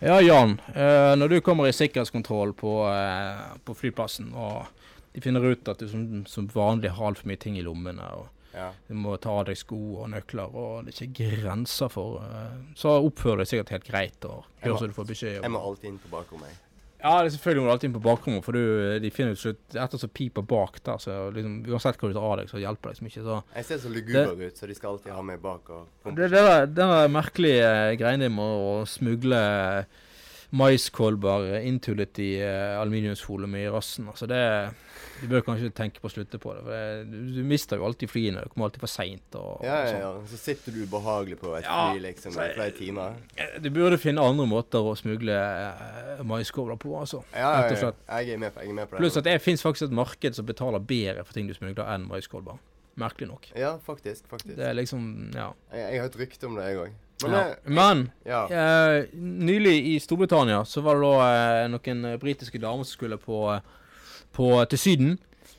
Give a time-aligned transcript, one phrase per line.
[0.00, 0.60] Ja, Jan.
[0.74, 4.66] Eh, når du kommer i sikkerhetskontroll på, eh, på flyplassen, og
[5.14, 8.28] de finner ut at du som, som vanlig har altfor mye ting i lommene, og
[8.54, 8.70] Ja.
[8.88, 12.54] du må ta av deg sko og nøkler, og det er ikke grenser for eh,
[12.74, 15.60] Så oppfører du deg sikkert helt greit, og gjør som du får beskjed Jeg må
[15.66, 16.48] alltid inn på bakrommet.
[16.48, 16.58] jeg.
[16.98, 18.62] Ja, det er selvfølgelig må du alltid inn på bakrommet, for du,
[18.98, 22.26] de finner ut slutt Etter som piper bak der, så liksom, uansett hva du tar
[22.26, 23.22] av deg, så hjelper det liksom ikke.
[23.28, 23.38] så...
[23.54, 26.32] Jeg ser så luguber ut, så de skal alltid ha meg bak og Det, det,
[26.34, 27.70] der, det der merkelige
[28.00, 29.42] greiene med å smugle
[30.50, 34.40] maiskolber inntullet i uh, aluminiumsfolie i rassen, altså det
[35.20, 36.60] Du bør kanskje tenke på å slutte på det.
[36.62, 38.44] for det, du, du mister jo alltid flyene.
[38.46, 39.34] Du kommer alltid for seint.
[39.34, 39.98] Ja, ja, sånn.
[40.04, 40.10] ja.
[40.30, 43.16] Så sitter du ubehagelig på et Ja, fly liksom i flere timer.
[43.34, 47.24] Eh, Du burde finne andre måter å smugle uh, maiskolber på, altså.
[47.34, 47.90] Ja, ja, ja.
[48.20, 49.02] Jeg er med på, jeg er med på det.
[49.02, 52.06] Pluss at det fins faktisk et marked som betaler bedre for ting du smugler, enn
[52.06, 52.62] maiskolber.
[52.98, 53.50] Merkelig nok.
[53.58, 54.24] Ja, faktisk.
[54.30, 54.54] faktisk.
[54.54, 55.50] Det er liksom Ja.
[55.74, 56.94] Jeg, jeg har et rykte om det, jeg òg.
[57.22, 57.40] Men ja.
[57.44, 58.42] eh, Men ja.
[58.46, 61.30] Eh, nylig i Storbritannia så var det da
[61.64, 63.40] eh, noen britiske damer som skulle på,
[64.36, 65.16] på, til Syden.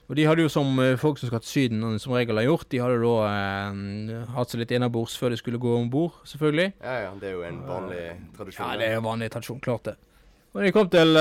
[0.09, 2.79] Og de hadde jo som folk som skal til Syden som regel har gjort, de
[2.81, 6.71] hadde da eh, hatt seg litt innabords før de skulle gå om bord, selvfølgelig.
[6.81, 7.11] ja, ja.
[7.19, 8.05] Det er jo en vanlig
[8.37, 8.63] tradisjon.
[8.65, 9.97] Ja, det er jo vanlig tradisjon, klart det.
[10.49, 11.19] Og da de kom til,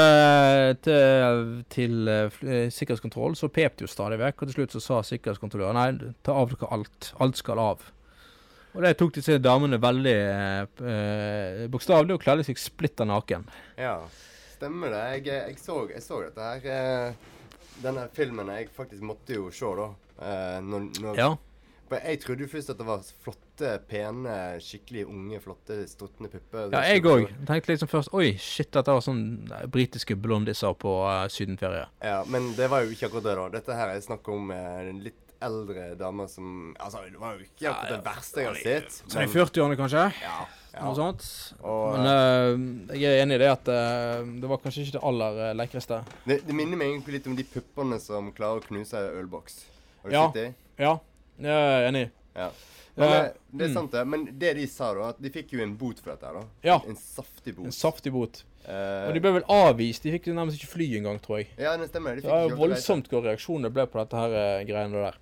[0.86, 4.40] til, til sikkerhetskontrollen, sikkerhetskontroll, så pep de jo stadig vekk.
[4.40, 7.10] Og til slutt så sa sikkerhetskontrolløren nei, ta av dere alt.
[7.20, 7.84] Alt skal av.
[8.78, 13.48] Og det tok disse damene veldig eh, eh, bokstavelig og kledde seg splitter naken.
[13.74, 13.96] Ja,
[14.54, 15.02] stemmer det.
[15.16, 17.26] Jeg, jeg, så, jeg så dette her eh,
[17.82, 19.90] Denne filmen jeg faktisk måtte jo se, da.
[20.22, 21.34] Eh, når, når, Ja.
[21.88, 26.66] Jeg trodde jo først at det var flotte, pene, skikkelig unge, flotte, struttende pupper.
[26.74, 27.30] Ja, jeg òg.
[27.48, 31.86] Tenkte liksom først Oi, shit, dette var sånn eh, britiske blondiser på uh, sydenferie.
[32.04, 33.48] Ja, Men det var jo ikke akkurat det, da.
[33.56, 37.70] Dette her er snakk om uh, litt eldre damer som Altså, det var jo ikke
[37.70, 38.96] akkurat det verste jeg har sett.
[39.04, 40.04] Sånn i 40-årene, kanskje?
[40.22, 40.38] Ja.
[40.74, 40.84] ja.
[40.84, 41.26] Noe sånt.
[41.62, 45.04] Og, Men uh, jeg er enig i det at uh, det var kanskje ikke det
[45.10, 46.00] aller uh, lekreste.
[46.28, 49.62] det, det minner meg egentlig litt om de puppene som klarer å knuse ei ølboks.
[50.02, 50.26] Har du Ja.
[50.28, 50.48] sett de?
[50.78, 50.96] Ja,
[51.42, 52.08] jeg er enig.
[52.38, 52.50] Ja.
[52.98, 53.74] Men, Eh, eh, det er mm.
[53.74, 54.04] sant, det.
[54.10, 56.42] Men det de sa, da, at de fikk jo en bot for dette da.
[56.66, 56.78] Ja.
[56.88, 57.68] En saftig bot.
[57.70, 58.42] En saftig bot.
[58.66, 60.04] Uh, Og de ble vel avvist.
[60.04, 61.48] De fikk nærmest ikke fly engang, tror jeg.
[61.56, 62.18] Ja, det stemmer.
[62.18, 65.20] De Det var voldsomt hvor reaksjonene ble på dette her eh, greiene der.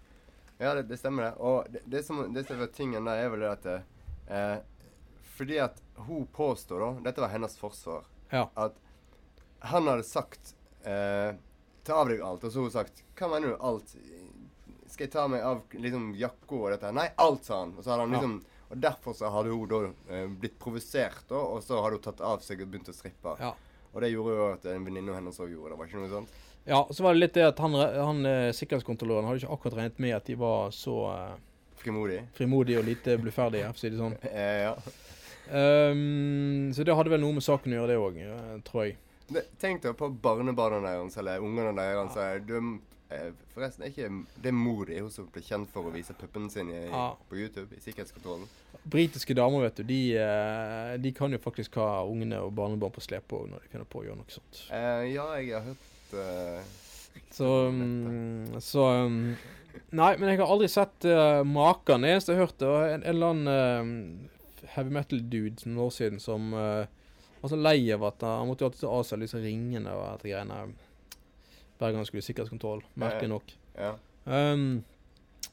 [0.59, 1.33] Ja, det, det stemmer det.
[1.39, 3.67] Og det, det, som, det som var tingen der, er vel det at
[4.31, 4.57] eh,
[5.37, 8.07] Fordi at hun påstår, da Dette var hennes forsvar.
[8.33, 8.47] Ja.
[8.55, 8.79] At
[9.67, 11.35] han hadde sagt eh,
[11.87, 12.45] Ta av deg alt.
[12.45, 13.93] Og så har hun sagt Hva mener du alt?
[14.91, 16.91] Skal jeg ta meg av liksom jakka og dette?
[16.95, 17.75] Nei, alt, sa han.
[17.77, 18.21] Og så hadde han Ja.
[18.21, 18.37] liksom
[18.71, 19.79] Og derfor så hadde hun da
[20.11, 23.37] eh, blitt provosert, og så hadde hun tatt av seg og begynt å strippe.
[23.39, 23.53] Ja.
[23.93, 25.79] Og det gjorde jo at en venninne av hennes òg gjorde det.
[25.79, 26.33] Var ikke noe sånt?
[26.67, 30.01] Ja, så var det litt det at han, han eh, sikkerhetskontrolløren hadde ikke akkurat regnet
[30.03, 31.83] med at de var så Frimodige.
[31.87, 32.21] Frimodig.
[32.35, 34.17] frimodige og lite bluferdige, for å si det sånn.
[34.27, 34.75] Eh, ja.
[35.47, 38.97] Um, så det hadde vel noe med saken å gjøre, det òg, tror jeg.
[39.63, 42.17] Tenk deg på barnebarna deres, eller ungene deres.
[42.19, 42.39] Ja.
[42.43, 42.61] De,
[43.15, 44.11] eh, forresten, er ikke
[44.43, 47.09] det mor hun som ble kjent for å vise puppene sine i, Ja.
[47.31, 48.47] på YouTube i sikkerhetskontrollen?
[48.87, 53.03] Britiske damer, vet du, de, eh, de kan jo faktisk ha ungene og barnebarn på
[53.03, 54.65] slep òg når de finner på å gjøre noe sånt.
[54.71, 55.96] Eh, ja, jeg har hørt eh,
[57.33, 59.21] Så, um, så um,
[59.91, 62.05] Nei, men jeg har aldri sett uh, maken.
[62.05, 63.51] Det eneste jeg hørte, var en, en eller annen
[64.25, 66.89] uh, heavy metal-dude for noen år siden som uh,
[67.43, 70.07] var så lei av at han måtte jo alltid ta av seg disse ringene og
[70.17, 70.61] dette greiene
[71.77, 72.85] hver gang han skulle i sikkerhetskontroll.
[72.99, 73.57] Merkelig nok.
[73.77, 73.95] Ja.
[74.25, 74.85] Um,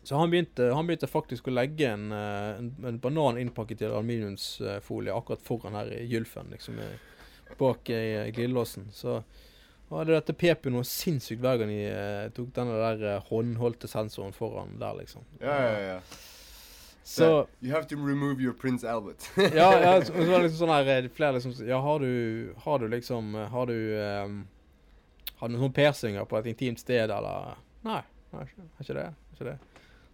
[0.04, 3.88] så han begynte, han begynte faktisk å legge en, eh, en, en banan innpakket i
[3.88, 6.82] aluminiumsfolie akkurat foran her i gylfen, liksom
[7.60, 8.90] bak i eh, glidelåsen.
[8.92, 9.22] Så
[9.90, 13.26] og det, dette pep jo noe sinnssykt hver gang de eh, tok denne der eh,
[13.30, 15.26] håndholdte sensoren foran der, liksom.
[15.42, 15.98] Ja, ja, ja.
[17.04, 19.26] Så You have to remove your Prince Albert.
[19.38, 22.54] ja, ja, så, så var det liksom sånn her eh, Flere liksom Ja, har du
[22.64, 24.38] Har du liksom eh, Har du um,
[25.42, 28.00] Har du noen sånne piercinger på et intimt sted, eller Nei,
[28.32, 29.06] nei, ikke- ikke det.
[29.36, 29.58] Ikke det.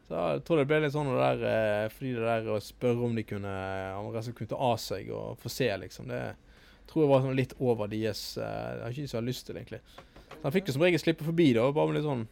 [0.09, 3.05] Så jeg tror det ble litt sånn det der eh, Fordi det der å spørre
[3.05, 3.53] om de kunne
[4.01, 6.09] Om de kunne ta av seg og få se, liksom.
[6.09, 6.23] Det
[6.89, 9.81] tror jeg var sånn litt over deres uh, Jeg har ikke så lyst til, egentlig.
[10.33, 11.69] Så han fikk jo som regel slippe forbi, da.
[11.75, 12.25] Bare med litt sånn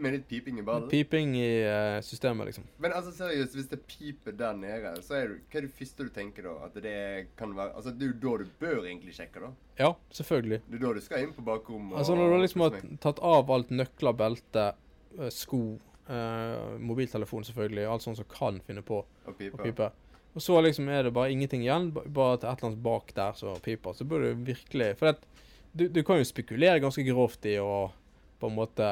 [0.00, 0.88] Med litt piping i badet?
[0.92, 2.66] piping i uh, systemet, liksom.
[2.82, 6.08] Men altså seriøst, hvis det piper der nede, så er du, hva er det første
[6.08, 6.54] du tenker da?
[6.68, 6.98] At det
[7.38, 9.52] kan være Altså, det er jo da du bør egentlig sjekke, da.
[9.80, 10.62] Ja, selvfølgelig.
[10.68, 11.98] Det er da du skal inn på bakrommet.
[12.00, 14.70] Altså Når du liksom har tatt av alt nøkler, belte,
[15.18, 15.64] eh, sko,
[16.04, 19.86] Uh, mobiltelefon selvfølgelig, alt sånt som kan finne på å pipe.
[20.34, 23.36] Og så liksom er det bare ingenting igjen, bare til et eller annet bak der
[23.38, 23.94] som piper.
[23.94, 25.44] Så burde du virkelig For det,
[25.74, 27.92] du, du kan jo spekulere ganske grovt i å
[28.40, 28.88] på en måte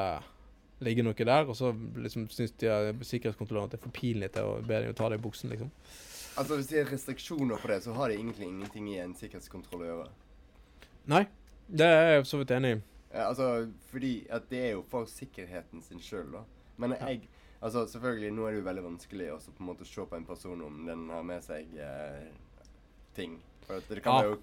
[0.82, 1.70] ligge noe der, og så
[2.02, 2.70] liksom syns de
[3.06, 5.52] sikkerhetskontrollørene at det er for pinlig til å be dem å ta det i buksen,
[5.52, 5.70] liksom.
[6.40, 9.84] Altså Hvis det er restriksjoner på det, så har det egentlig ingenting i en sikkerhetskontroll
[9.84, 10.08] å gjøre.
[11.12, 11.26] Nei,
[11.68, 12.80] det er jeg for så vidt enig i.
[13.12, 13.48] Ja, altså,
[13.92, 16.42] fordi at det er jo for sikkerheten sin sjøl, da.
[16.80, 17.12] Men Ja.
[17.62, 20.24] Altså, selvfølgelig, nå er det jo veldig vanskelig å på en måte se på en
[20.26, 22.32] person om den har med seg eh,
[23.14, 23.36] ting.
[23.68, 24.30] For det kan Ja.
[24.32, 24.38] jo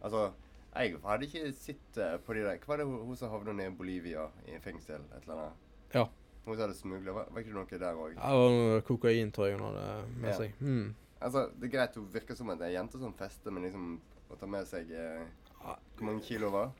[0.00, 0.30] Altså,
[0.76, 3.52] jeg hadde ikke sett eh, på de der Hva var det hun, hun som havna
[3.52, 5.02] nede i Bolivia i fengsel?
[5.16, 5.52] Et eller annet?
[5.94, 6.04] Ja.
[6.46, 8.14] Hun som hadde smugla Var, var ikke det noe der òg?
[8.14, 10.36] Det var noe kokain, tror jeg hun hadde med Ja.
[10.38, 10.54] seg.
[10.60, 10.94] Mm.
[11.20, 14.00] Altså, det er greit, hun virker som en jente som fester, men liksom
[14.30, 15.26] å ta med seg eh,
[15.58, 16.70] Hvor mange kilo var?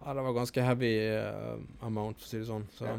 [0.00, 2.66] Ja, det var ganske heavy uh, amount, for å si det sånn.
[2.70, 2.96] Så Ja.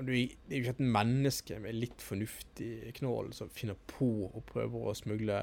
[0.00, 4.42] Du, det er jo ikke et menneske med litt fornuftig knål som finner på å
[4.48, 5.36] prøve å smugle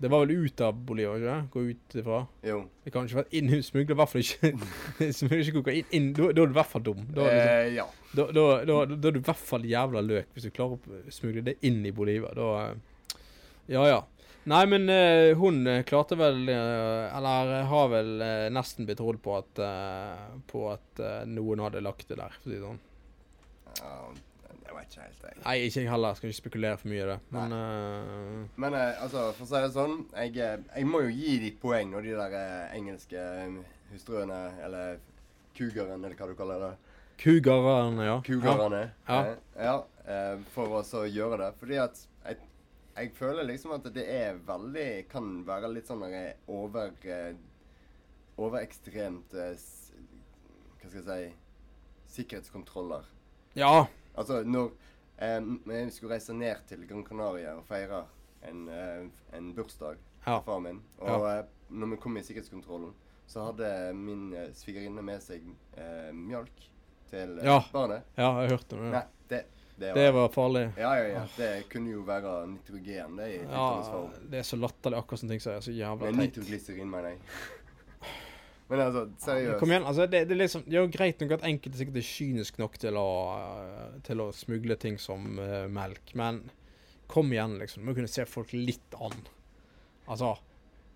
[0.00, 1.48] Det var vel ut av Bolivia, ikke det?
[1.52, 2.20] Gå ut ifra.
[2.46, 2.60] Jo.
[2.84, 6.08] Det kan ikke være inn Smugler i hvert fall ikke Smugler ikke kokain inn.
[6.16, 7.02] Da, da er du i hvert fall dum.
[7.08, 7.88] Da, liksom, Eh, ja.
[8.14, 8.46] da, da,
[8.86, 11.94] er du i hvert fall jævla løk hvis du klarer å smugle det inn i
[11.94, 12.32] Bolivia.
[12.38, 13.20] Da eh,
[13.72, 14.00] Ja ja.
[14.50, 19.20] Nei, men uh, hun eh, klarte vel uh, Eller har vel uh, nesten blitt trodd
[19.22, 19.60] på at
[20.50, 22.80] På at noen hadde lagt det der, for å si det sånn.
[23.80, 23.96] Ja.
[24.62, 25.38] Jeg vet ikke helt, jeg.
[25.44, 26.14] Nei, ikke jeg heller.
[26.16, 27.18] Skal ikke spekulere for mye i det.
[27.34, 28.60] Men uh...
[28.64, 31.50] Men uh, altså, for å si det sånn, jeg, eh, jeg må jo gi de
[31.60, 32.36] poeng når de der
[32.78, 33.26] engelske
[33.90, 35.02] hustruene, eller
[35.56, 36.72] kugeren, eller hva du kaller det.
[37.22, 38.16] Kugarene, ja.
[38.24, 38.82] Kugarene.
[39.08, 39.20] Ja.
[39.26, 39.36] ja.
[39.66, 39.76] ja
[40.54, 41.50] for å gjøre det.
[41.60, 42.38] Fordi at jeg,
[42.96, 46.02] jeg føler liksom at det er veldig Kan være litt sånn
[46.50, 46.92] over
[48.42, 49.52] Overekstremt Hva
[50.88, 51.22] skal jeg si
[52.12, 53.06] Sikkerhetskontroller.
[53.54, 53.86] Ja.
[54.14, 54.70] Altså, når
[55.18, 58.04] eh, vi skulle reise ned til Gran Canaria og feire
[58.48, 59.06] en, eh,
[59.38, 59.96] en bursdag
[60.26, 60.38] Ja.
[60.38, 62.92] til far min, og eh, når vi kom i sikkerhetskontrollen,
[63.26, 65.42] så hadde min eh, svigerinne med seg
[65.78, 66.68] eh, mjølk
[67.10, 67.60] til eh, Ja.
[67.72, 68.02] barnet.
[68.16, 68.90] Ja, jeg hørte det.
[68.92, 69.40] Nei, det,
[69.78, 70.66] det, Det var farlig.
[70.76, 71.24] Ja, ja, ja.
[71.36, 75.40] Det kunne jo være nitrogen, det, i Ja, det er så latterlig akkurat som ting
[75.40, 76.20] som er så jævla teit.
[76.20, 77.18] nitroglyserin, mener jeg.
[78.72, 79.58] Men altså, seriøst.
[79.60, 81.98] Kom igjen, altså det, det, er liksom, det er jo greit nok at enkelte sikkert
[82.00, 83.08] er kynisk nok til å,
[84.06, 86.46] til å smugle ting som uh, melk, men
[87.12, 87.82] kom igjen, liksom.
[87.82, 89.26] Du må kunne se folk litt an.
[90.08, 90.38] Altså,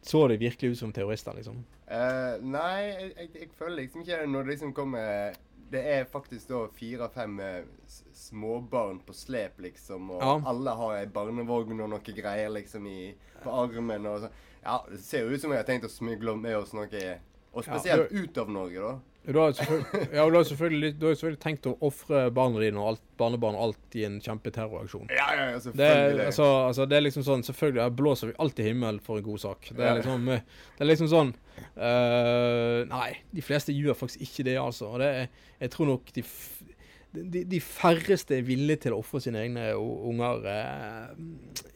[0.07, 1.61] så det virkelig ut som terrorister, liksom?
[1.91, 5.37] Uh, nei, jeg, jeg, jeg føler liksom ikke det når det liksom kommer
[5.71, 10.35] Det er faktisk da fire-fem eh, småbarn på slep, liksom, og Ja.
[10.47, 13.13] alle har ei barnevogn og noe greier liksom i,
[13.43, 14.37] på armen og sånn.
[14.63, 16.87] Ja, det ser jo ut som jeg har tenkt å smugle med oss noe
[17.57, 18.97] Og Ja, spesielt ut av Norge, da.
[19.27, 22.79] Du har selvfølgelig, ja, du har selvfølgelig, du har selvfølgelig tenkt å ofre barna dine
[22.79, 25.09] og alt, barnebarn alt i en kjempeterroraksjon.
[25.11, 26.27] Ja, ja, ja, Det, selvfølgelig.
[26.29, 29.43] altså, altså, det er liksom sånn Selvfølgelig jeg blåser vi alltid himmel for en god
[29.43, 29.71] sak.
[29.73, 30.45] Det er liksom, eh,
[30.77, 31.33] det er liksom sånn
[31.75, 34.93] uh, Nei, de fleste gjør faktisk ikke det, altså.
[34.93, 36.25] Og det er, jeg tror nok de,
[37.17, 41.17] de, de færreste er villige til å ofre sine egne unger eh,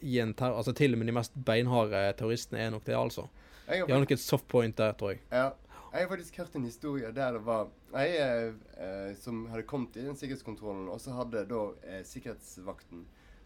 [0.07, 0.61] i en terror...
[0.61, 3.27] Altså til og med de mest beinharde terroristene er nok det, altså.
[3.67, 5.21] De har nok et soft point der, tror jeg.
[5.31, 5.49] Ja.
[5.91, 7.67] Jeg har faktisk hørt en historie der det var
[7.99, 13.01] ei eh, eh, som hadde kommet i den sikkerhetskontrollen, og så hadde da eh, sikkerhetsvakten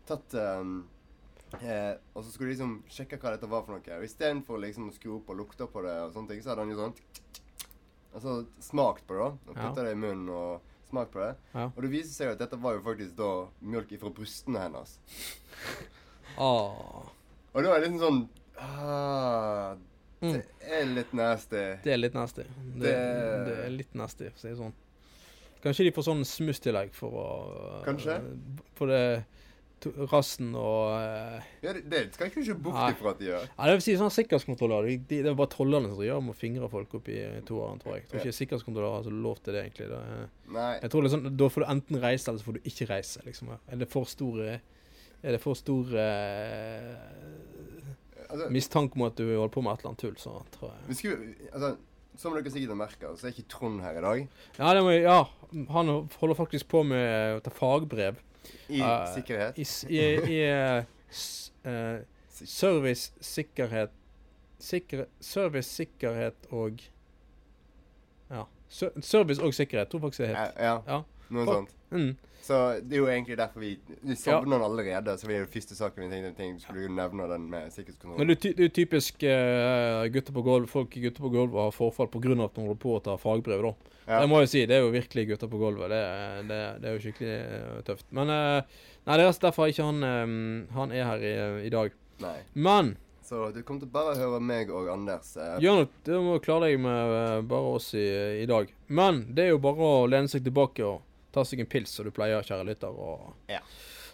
[0.06, 0.62] tatt eh,
[1.64, 3.98] eh, Og så skulle de liksom sjekke hva dette var for noe.
[3.98, 6.68] Og istedenfor liksom å skru opp og lukte på det, og sånne ting, så hadde
[6.68, 6.96] han jo sånn
[8.16, 9.32] Altså smakt på det, da.
[9.50, 11.34] Og putta det i munnen og smakt på det.
[11.58, 11.66] Ja.
[11.66, 13.32] Og det viser seg jo at dette var jo faktisk da
[13.66, 14.94] mjølk ifra brystene hennes.
[16.38, 17.10] oh.
[17.52, 18.22] Og da er det liksom sånn
[18.62, 19.74] ah,
[20.22, 20.42] Mm.
[20.70, 21.62] Er litt nasty.
[21.84, 22.44] det er litt nasty.
[22.44, 24.74] Det, Det- det er litt nasty, for å si det sånn.
[25.66, 28.20] Kanskje de får sånn smusstillegg for å Kanskje.
[28.76, 29.02] For det
[30.10, 33.44] rassen og eh, Ja, det, det skal jeg ikke bort ifra at de gjør.
[33.58, 34.88] Ja, det vil si sånn sikkerhetskontroller.
[34.88, 37.78] De, de, det er bare trollene som gjør med å fingre folk opp i toeren,
[37.84, 38.06] tror jeg.
[38.06, 39.90] Jeg tror ikke sikkerhetskontroller har altså, lov til det, egentlig.
[39.92, 40.24] Det er,
[40.56, 40.72] Nei.
[40.82, 42.88] jeg tror det er sånn, Da får du enten reise, eller så får du ikke
[42.90, 43.22] reise.
[43.28, 43.52] liksom.
[43.54, 44.50] Er det for store
[45.26, 46.96] er det for stor eh,
[48.36, 50.90] Altså, mistanke om at du holder på med et eller annet tull, så tror jeg
[50.92, 51.70] vi skulle, altså,
[52.20, 54.28] som dere sikkert har merka, så er ikke Trond her i dag.
[54.60, 55.18] Ja, det må, ja,
[55.76, 55.90] han
[56.20, 58.20] holder faktisk på med å ta fagbrev
[58.70, 59.58] I uh, sikkerhet.
[59.58, 59.66] i,
[59.96, 60.40] i, i
[61.12, 63.92] s, eh, service, sikkerhet
[65.22, 66.80] Service, sikkerhet og
[68.32, 68.44] Ja.
[69.02, 70.54] Service og sikkerhet, tror jeg faktisk det Ja, het.
[70.60, 71.02] ja, Ja.
[71.30, 71.70] noe sånt.
[71.96, 72.16] Mm.
[72.46, 73.72] Så det er jo egentlig derfor vi
[74.06, 75.16] Vi savner den allerede.
[75.18, 78.20] Så vi er jo første saken vi tenkte tenkte skulle jo nevne den med sikkerhetskontroll.
[78.20, 81.58] Men det ty- det er jo typisk uh, gutter på gulv, folk gutter på gulvet
[81.64, 82.36] har forfall pga.
[82.46, 83.64] at de holder på å ta fagbrev.
[83.66, 83.74] da.
[84.06, 84.20] ja.
[84.22, 85.90] Det må jeg si, det er jo virkelig gutter på gulvet.
[85.90, 86.04] Det,
[86.52, 88.06] det, det er jo skikkelig eh, tøft.
[88.12, 88.62] Men uh,
[89.06, 91.34] Nei, det er derfor ikke han um, Han er her i,
[91.68, 91.92] i dag.
[92.22, 92.38] Nei.
[92.54, 95.34] Men Så du kommer til bare å høre meg og Anders.
[95.38, 98.06] Eh, Gjør noe, du må klare deg med bare oss i,
[98.44, 98.70] i dag.
[98.88, 101.02] Men det er jo bare å lene seg tilbake og
[101.36, 102.96] ta seg en pils, som du pleier, kjære lytter.
[102.96, 103.62] Og Ja.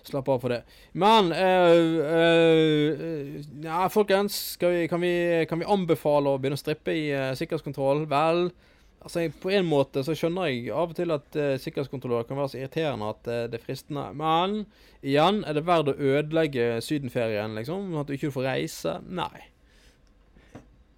[0.03, 0.63] slapp av for det.
[0.97, 1.77] Men eh,
[2.17, 4.57] eh, Ja, folkens.
[4.59, 8.07] Vi, kan, vi, kan vi anbefale å begynne å strippe i uh, sikkerhetskontroll?
[8.09, 8.47] Vel,
[9.01, 12.53] altså på en måte så skjønner jeg av og til at uh, sikkerhetskontrollører kan være
[12.55, 14.07] så irriterende at uh, det er fristende.
[14.17, 14.63] Men
[15.05, 17.93] igjen, er det verdt å ødelegge sydenferien, liksom?
[18.01, 18.97] At du ikke får reise?
[19.05, 19.50] Nei.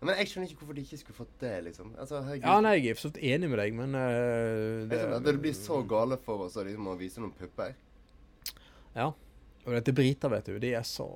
[0.05, 1.93] Men jeg skjønner ikke hvorfor de ikke skulle fått det, liksom.
[1.99, 2.21] Altså.
[2.39, 5.37] Ja, nei, jeg er for så vidt enig med deg, men uh, Det, at det
[5.43, 7.75] blir så gale for oss liksom, å vise noen pupper.
[8.97, 9.11] Ja.
[9.63, 11.07] Og dette briter, vet du, de er så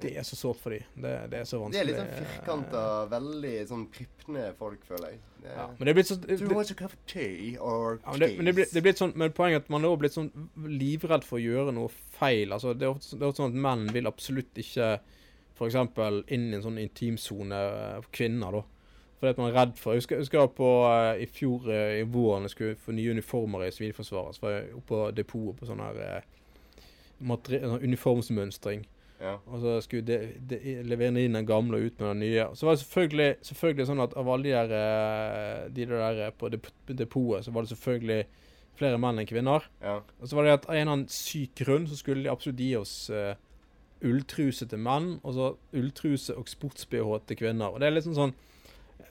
[0.00, 0.86] Det er så sårt for dem.
[0.96, 1.82] Det, det er så De vanskelig.
[1.82, 5.20] er litt sånn firkanta, veldig sånn prippende folk, føler jeg.
[5.42, 8.00] Det, Ja, men det er blitt sånn Do you want a cup of tea or
[8.00, 10.02] ja, men det, men det, er blitt sånn, men poenget er at man er også
[10.02, 10.32] blitt sånn
[10.80, 12.56] livredd for å gjøre noe feil.
[12.56, 14.90] Altså, det, er ofte, det er ofte sånn at menn vil absolutt ikke
[15.58, 15.76] f.eks.
[16.34, 17.62] inn i en sånn intimsone
[17.98, 18.64] for kvinner, da.
[19.18, 21.96] Fordi at man er redd for Jeg husker, jeg husker på eh, i fjor eh,
[21.98, 24.36] i våren jeg skulle få nye uniformer i Sivilforsvaret.
[24.36, 26.28] Så var jeg oppe på depotet på sånn her eh,
[27.18, 28.86] sånn uniformsmønstring.
[29.18, 29.34] Ja.
[29.50, 30.18] Og så skulle de,
[30.50, 32.44] de, levere inn den gamle og ut med den nye.
[32.54, 36.34] Så var det selvfølgelig, selvfølgelig sånn at av alle de der, eh, de der eh,
[36.38, 38.20] på dep depotet, så var det selvfølgelig
[38.78, 39.66] flere menn enn kvinner.
[39.82, 39.98] ja.
[40.20, 42.62] Og så var det at av en eller annen syk grunn så skulle de absolutt
[42.62, 43.34] gi oss eh,
[44.04, 47.72] ulltruse til menn, og så ulltruse og sports-BH til kvinner.
[47.74, 48.36] Og det er liksom sånn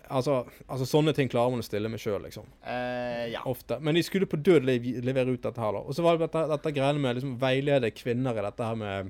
[0.08, 0.38] Altså,
[0.72, 2.46] altså sånne ting klarer man å stille med sjøl, liksom.
[2.64, 3.42] Eh, ja.
[3.44, 3.76] Ofte.
[3.84, 5.82] Men de skulle på død lev levere ut dette her, da.
[5.84, 9.10] Og så var det dette, dette greiene med liksom veilede kvinner i dette her med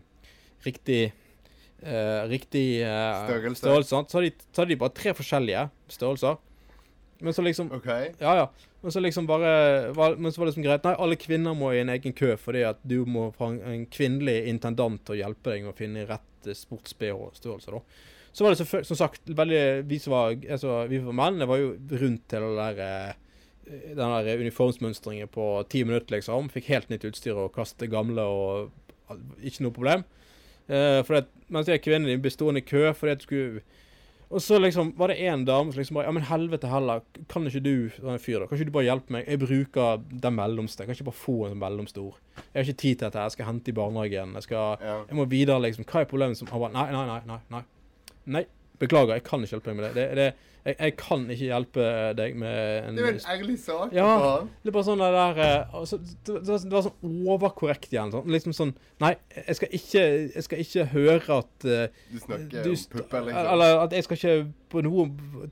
[0.66, 1.04] riktig
[1.84, 3.62] eh, Riktig eh, Størrelse.
[3.62, 4.02] størrelse.
[4.10, 5.68] Så hadde, de, så de bare tre forskjellige
[6.00, 6.40] størrelser.
[7.20, 8.12] Men så liksom okay.
[8.20, 8.50] Ja, ja.
[8.82, 10.84] Men så liksom bare var, Men så var det liksom greit.
[10.86, 13.86] Nei, alle kvinner må i en egen kø fordi at du må ha en, en
[13.92, 17.82] kvinnelig intendant til å hjelpe deg med å finne rett eh, sports-BH-størrelse, da.
[18.38, 21.48] Så var det selvfølgelig, som sagt, veldig Vi som var, altså, vi var menn, det
[21.50, 21.72] var jo
[22.04, 23.16] rundt til det der eh,
[23.68, 26.52] den der uniformsmønstringen på ti minutter, liksom.
[26.54, 28.70] Fikk helt nytt utstyr og kaste gamle og
[29.42, 30.04] Ikke noe problem.
[30.68, 33.62] Uh, for det, mens jeg kvinnene de ble stående i kø fordi at du skulle
[34.30, 37.46] og så liksom var det en dame som liksom bare Ja, men helvete heller, kan
[37.48, 39.28] ikke du sånn fyr da, kan ikke du bare hjelpe meg?
[39.30, 40.84] Jeg bruker den mellomste.
[40.84, 42.18] Jeg kan ikke bare få en sånn mellomstor.
[42.36, 43.24] Jeg har ikke tid til dette.
[43.24, 44.34] Jeg skal hente i barnehagen.
[44.36, 44.84] Jeg skal.
[44.84, 45.88] Jeg må videre, liksom.
[45.88, 46.38] Hva er problemet?
[46.40, 47.22] Som, han bare Nei, nei, nei.
[47.32, 47.64] nei, nei.
[48.38, 48.44] Nei,
[48.80, 49.96] beklager, jeg kan ikke hjelpe deg med det.
[49.98, 50.30] det, det
[50.68, 51.84] jeg, jeg kan ikke hjelpe
[52.18, 53.94] deg med en Det er jo en ærlig sak.
[53.96, 54.08] Ja.
[54.64, 58.12] det er bare sånn det der eh, altså, det, var, det var sånn overkorrekt igjen.
[58.12, 60.04] Sånn, liksom sånn Nei, jeg skal ikke,
[60.36, 63.52] jeg skal ikke høre at uh, Du snakker du om pupper, liksom.
[63.54, 64.36] Eller at jeg skal ikke
[64.74, 65.06] på noe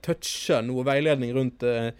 [0.04, 1.94] touche noe veiledning rundt uh,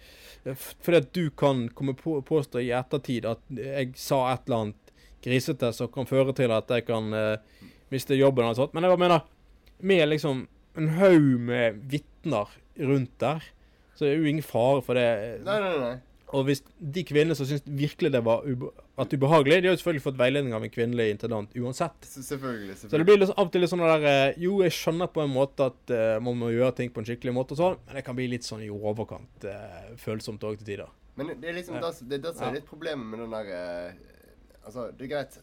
[0.84, 4.92] Fordi at du kan komme på, påstå i ettertid at jeg sa et eller annet
[5.24, 7.64] grisete som kan føre til at jeg kan uh,
[7.94, 8.76] miste jobben eller noe sånt.
[8.76, 9.24] Men jeg bare mener,
[9.80, 10.44] med liksom
[10.76, 13.44] en haug med vitner rundt der,
[13.96, 15.06] så det er jo ingen fare for det.
[15.46, 15.94] Nei, nei, nei.
[16.34, 19.78] Og hvis de kvinnene som syns virkelig det var ube at ubehagelig, de har jo
[19.78, 21.96] selvfølgelig fått veiledning av en kvinnelig intendant uansett.
[22.02, 22.90] Selvfølgelig, Selvfølgelig.
[22.90, 25.22] Så det blir liksom, av og til litt sånn der eh, Jo, jeg skjønner på
[25.22, 27.98] en måte at uh, man må gjøre ting på en skikkelig måte og sånn, men
[28.00, 30.90] det kan bli litt sånn i overkant uh, følsomt òg til tider.
[31.20, 31.86] Men det er liksom Ja.
[31.92, 34.16] det, det, det som er litt problemet med den der uh,
[34.66, 35.36] Altså, det er greit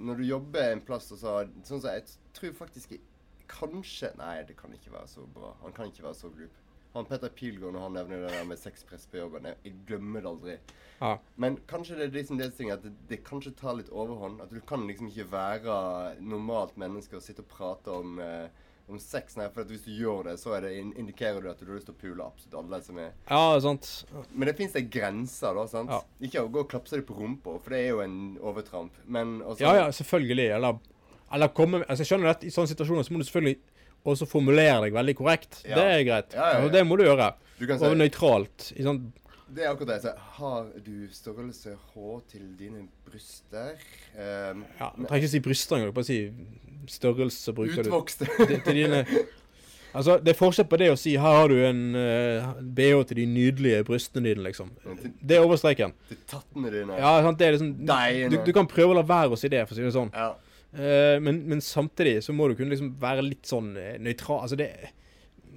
[0.00, 1.36] Når du jobber en plass og så
[1.68, 3.00] Sånn som jeg tror faktisk i-
[3.50, 5.54] Kanskje Nei, det kan ikke være så bra.
[5.64, 6.54] Han kan ikke være så glup.
[6.94, 10.24] Han Petter Pilgaard, når han nevner det der med sexpress på jobben Jeg, jeg glemmer
[10.24, 10.56] det aldri.
[11.00, 11.12] Ja.
[11.38, 14.40] Men kanskje det er liksom det som at det, det kanskje tar litt overhånd.
[14.42, 15.76] At du kan liksom ikke være
[16.20, 18.48] normalt menneske og sitte og prate om, eh,
[18.90, 19.36] om sex.
[19.38, 21.78] Nei, for hvis du gjør det, så er det, in- indikerer du at du har
[21.78, 24.04] lyst til å pule absolutt alle som er Ja, sant.
[24.34, 25.66] men det fins grenser, da.
[25.70, 25.90] sant?
[25.94, 26.02] Ja.
[26.26, 28.90] Ikke å gå og klapse deg på rumpa, for det er jo en overtramp.
[29.06, 30.50] Men også Ja, ja, selvfølgelig.
[30.58, 30.80] Eller,
[31.32, 33.58] eller komme Altså, jeg skjønner at i sånne situasjoner så må du selvfølgelig
[34.10, 35.62] også formulere deg veldig korrekt.
[35.68, 35.76] Ja.
[35.76, 36.34] Det er greit.
[36.34, 36.60] Ja, ja.
[36.64, 37.32] Og det må du gjøre.
[37.58, 38.70] Du kan Og si nøytralt.
[38.82, 39.10] Sant?
[39.50, 40.02] Det er akkurat det.
[40.06, 43.74] Så, har du størrelse H til dine bryster?
[44.14, 45.94] Um, Ja, Du trenger ikke si bryster engang.
[45.94, 46.20] Bare si
[46.88, 48.26] størrelse, bruker du utvokste.
[48.46, 49.04] til, til dine
[49.94, 53.16] Altså, Det er forskjell på det å si 'her har du en uh, bh til
[53.16, 54.70] de nydelige brystene dine', liksom.
[55.28, 55.92] Det er overstreken.
[56.08, 56.94] til tattene dine.
[56.94, 58.30] Ja, sant, det er liksom Deine.
[58.30, 60.12] du, du kan prøve å la være å si det, for å si det sånn.
[60.14, 60.34] Ja.
[60.72, 64.44] Eh, men, men samtidig så må du kunne liksom være litt sånn uh, nøytral.
[64.46, 64.70] Altså, det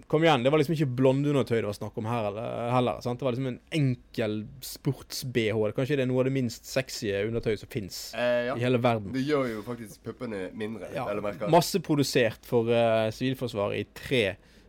[0.09, 2.25] Kom igjen, det var liksom ikke blondeundertøy det var snakk om her
[2.69, 2.99] heller.
[3.01, 3.17] sant?
[3.17, 5.61] Det var liksom en enkel sports-BH.
[5.73, 8.57] Kanskje det er noe av det minst sexy undertøyet som fins Eh, ja.
[8.57, 9.09] i hele verden.
[9.15, 11.49] Det gjør jo faktisk puppene mindre, Ja, vel å.
[11.53, 14.23] Masseprodusert for uh, Sivilforsvaret i tre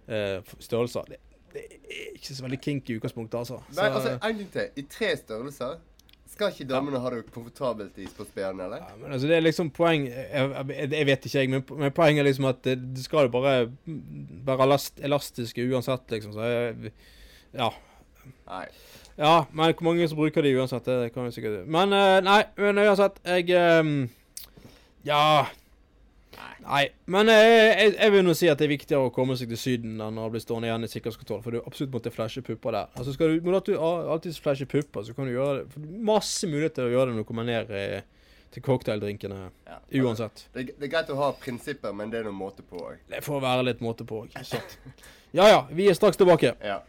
[0.09, 1.13] uh, størrelser.
[1.13, 1.21] Det,
[1.53, 3.61] det er ikke så veldig kinky i utgangspunktet, altså.
[3.77, 4.73] Nei, altså, en ting til.
[4.81, 5.77] I tre størrelser
[6.35, 8.83] skal ikke damene ha det komfortabelt i sportsbh-en, eller?
[8.83, 12.25] ja, men altså, det er liksom poeng Jeg, jeg, vet ikke, jeg, men, men poenget
[12.25, 13.55] er liksom at det skal jo bare
[14.45, 16.35] være elast, elastiske uansett, liksom.
[16.35, 16.95] Så jeg,
[17.55, 17.71] ja.
[18.50, 18.64] Nei.
[19.14, 22.41] Ja, men hvor mange som bruker de uansett, det kan vi sikkert Men eh, nei,
[22.59, 24.09] men uansett, jeg ehm,
[25.07, 25.45] Ja.
[26.64, 26.85] Nei.
[27.11, 29.61] Men eh, jeg, jeg vil nå si at det er viktigere å komme seg til
[29.61, 32.91] Syden enn å bli stående igjen i sikkerhetskontroll, for du absolutt måtte flashe pupper der.
[32.99, 36.88] Altså skal du, må du alltid flashe pupper, så kan du gjøre det Masse muligheter
[36.88, 38.00] å gjøre det når du kommer ned eh,
[38.55, 39.41] til cocktaildrinkene.
[39.67, 39.81] Ja.
[40.05, 40.47] Uansett.
[40.55, 43.03] Det, det er greit å ha prinsipper, men det er noe måte på òg.
[43.11, 44.41] Det får være litt måte på òg.
[45.35, 46.53] Ja ja, vi er straks tilbake.
[46.62, 46.85] Ja.